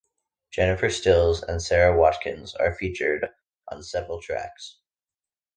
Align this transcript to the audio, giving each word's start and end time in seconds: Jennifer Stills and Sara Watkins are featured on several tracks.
Jennifer 0.49 0.89
Stills 0.89 1.43
and 1.43 1.61
Sara 1.61 1.95
Watkins 1.95 2.55
are 2.55 2.73
featured 2.73 3.29
on 3.71 3.83
several 3.83 4.19
tracks. 4.19 4.79